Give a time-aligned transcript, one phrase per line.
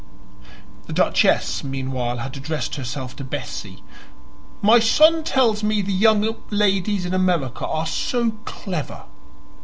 [0.87, 3.83] The Duchess meanwhile had addressed herself to Bessie.
[4.63, 9.03] "My son tells me the young ladies in America are so clever."